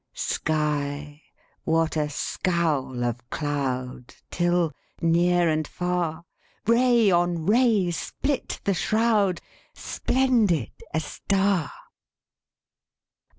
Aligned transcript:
Sky 0.15 1.21
what 1.63 1.95
a 1.95 2.09
scowl 2.09 3.03
of 3.03 3.29
cloud 3.29 4.15
Till, 4.31 4.71
near 4.99 5.47
and 5.47 5.67
far, 5.67 6.25
Ray 6.65 7.11
on 7.11 7.45
ray 7.45 7.91
split 7.91 8.59
the 8.63 8.73
shroud: 8.73 9.41
Splendid, 9.75 10.71
a 10.91 10.99
star! 10.99 11.71